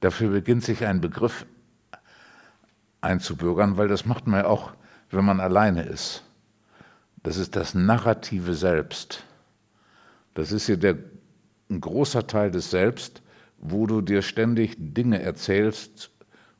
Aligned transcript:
Dafür 0.00 0.30
beginnt 0.30 0.64
sich 0.64 0.84
ein 0.84 1.00
Begriff 1.00 1.46
einzubürgern, 3.00 3.76
weil 3.76 3.88
das 3.88 4.04
macht 4.04 4.26
man 4.26 4.40
ja 4.40 4.46
auch, 4.46 4.72
wenn 5.10 5.24
man 5.24 5.40
alleine 5.40 5.82
ist. 5.82 6.24
Das 7.22 7.36
ist 7.36 7.56
das 7.56 7.74
narrative 7.74 8.54
Selbst. 8.54 9.24
Das 10.34 10.52
ist 10.52 10.66
hier 10.66 10.76
der, 10.76 10.96
ein 11.70 11.80
großer 11.80 12.26
Teil 12.26 12.50
des 12.50 12.70
Selbst, 12.70 13.22
wo 13.58 13.86
du 13.86 14.00
dir 14.00 14.22
ständig 14.22 14.76
Dinge 14.78 15.22
erzählst, 15.22 16.10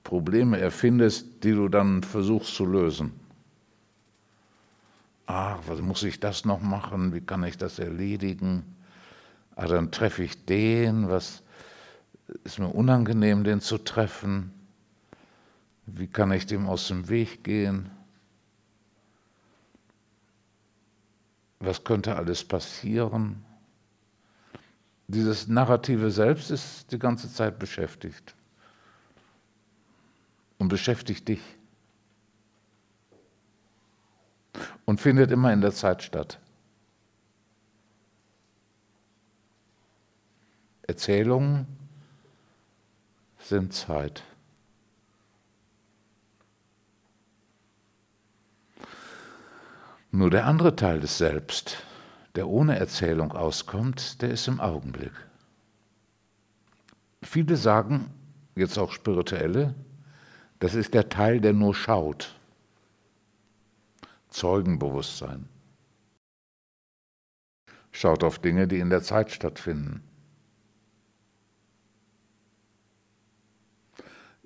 Probleme 0.02 0.58
erfindest, 0.58 1.44
die 1.44 1.52
du 1.52 1.68
dann 1.68 2.02
versuchst 2.02 2.54
zu 2.54 2.64
lösen. 2.64 3.12
Ach, 5.26 5.58
was 5.66 5.80
muss 5.80 6.04
ich 6.04 6.20
das 6.20 6.44
noch 6.44 6.62
machen? 6.62 7.12
Wie 7.12 7.20
kann 7.20 7.42
ich 7.42 7.58
das 7.58 7.78
erledigen? 7.78 8.76
Ah, 9.56 9.66
dann 9.66 9.90
treffe 9.90 10.22
ich 10.22 10.46
den, 10.46 11.08
was 11.08 11.42
ist 12.44 12.58
mir 12.58 12.68
unangenehm, 12.68 13.44
den 13.44 13.60
zu 13.60 13.78
treffen. 13.78 14.52
Wie 15.86 16.08
kann 16.08 16.32
ich 16.32 16.46
dem 16.46 16.66
aus 16.66 16.88
dem 16.88 17.08
Weg 17.08 17.44
gehen? 17.44 17.90
Was 21.60 21.84
könnte 21.84 22.16
alles 22.16 22.44
passieren? 22.44 23.44
Dieses 25.08 25.46
narrative 25.46 26.10
Selbst 26.10 26.50
ist 26.50 26.90
die 26.90 26.98
ganze 26.98 27.32
Zeit 27.32 27.58
beschäftigt 27.58 28.34
und 30.58 30.68
beschäftigt 30.68 31.28
dich 31.28 31.40
und 34.84 35.00
findet 35.00 35.30
immer 35.30 35.52
in 35.52 35.60
der 35.60 35.72
Zeit 35.72 36.02
statt. 36.02 36.40
Erzählungen 40.82 41.66
sind 43.48 43.72
Zeit. 43.72 44.24
Nur 50.10 50.30
der 50.30 50.46
andere 50.46 50.76
Teil 50.76 51.00
des 51.00 51.18
Selbst, 51.18 51.84
der 52.34 52.48
ohne 52.48 52.78
Erzählung 52.78 53.32
auskommt, 53.32 54.22
der 54.22 54.30
ist 54.30 54.48
im 54.48 54.60
Augenblick. 54.60 55.12
Viele 57.22 57.56
sagen, 57.56 58.10
jetzt 58.54 58.78
auch 58.78 58.92
Spirituelle, 58.92 59.74
das 60.58 60.74
ist 60.74 60.94
der 60.94 61.08
Teil, 61.08 61.40
der 61.40 61.52
nur 61.52 61.74
schaut. 61.74 62.34
Zeugenbewusstsein. 64.30 65.48
Schaut 67.92 68.24
auf 68.24 68.38
Dinge, 68.38 68.66
die 68.66 68.78
in 68.78 68.90
der 68.90 69.02
Zeit 69.02 69.30
stattfinden. 69.30 70.02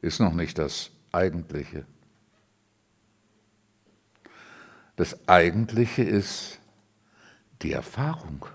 Ist 0.00 0.20
noch 0.20 0.32
nicht 0.32 0.58
das 0.58 0.90
Eigentliche. 1.12 1.84
Das 4.96 5.28
Eigentliche 5.28 6.02
ist 6.02 6.58
die 7.62 7.72
Erfahrung. 7.72 8.46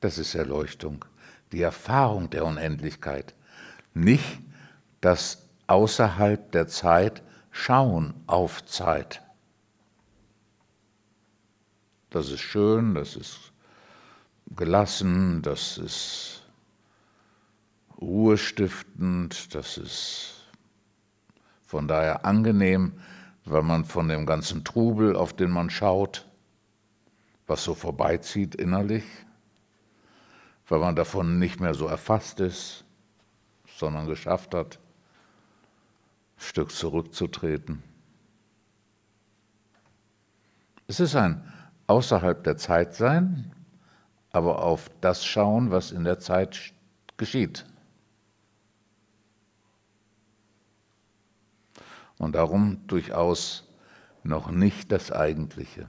Das 0.00 0.18
ist 0.18 0.34
Erleuchtung, 0.34 1.04
die 1.50 1.62
Erfahrung 1.62 2.30
der 2.30 2.44
Unendlichkeit, 2.44 3.34
nicht 3.94 4.38
das 5.00 5.48
außerhalb 5.66 6.52
der 6.52 6.68
Zeit 6.68 7.22
Schauen 7.50 8.14
auf 8.26 8.64
Zeit. 8.64 9.22
Das 12.10 12.30
ist 12.30 12.40
schön, 12.40 12.94
das 12.94 13.16
ist 13.16 13.52
gelassen, 14.56 15.42
das 15.42 15.76
ist 15.76 16.42
ruhestiftend, 18.00 19.54
das 19.54 19.76
ist 19.76 20.34
von 21.66 21.86
daher 21.86 22.24
angenehm, 22.24 22.94
weil 23.44 23.62
man 23.62 23.84
von 23.84 24.08
dem 24.08 24.24
ganzen 24.24 24.64
Trubel, 24.64 25.16
auf 25.16 25.34
den 25.34 25.50
man 25.50 25.68
schaut, 25.68 26.26
was 27.46 27.64
so 27.64 27.74
vorbeizieht 27.74 28.54
innerlich, 28.54 29.04
weil 30.66 30.78
man 30.78 30.96
davon 30.96 31.38
nicht 31.38 31.60
mehr 31.60 31.74
so 31.74 31.86
erfasst 31.86 32.40
ist, 32.40 32.84
sondern 33.76 34.06
geschafft 34.06 34.54
hat, 34.54 34.78
ein 36.36 36.40
Stück 36.40 36.70
zurückzutreten. 36.70 37.82
Es 40.86 41.00
ist 41.00 41.14
ein 41.14 41.52
außerhalb 41.88 42.44
der 42.44 42.56
Zeit 42.56 42.94
sein, 42.94 43.52
aber 44.30 44.62
auf 44.62 44.90
das 45.00 45.24
schauen, 45.24 45.70
was 45.72 45.90
in 45.90 46.04
der 46.04 46.20
Zeit 46.20 46.72
geschieht. 47.16 47.64
Und 52.18 52.34
darum 52.34 52.86
durchaus 52.86 53.64
noch 54.22 54.50
nicht 54.50 54.92
das 54.92 55.10
Eigentliche. 55.10 55.88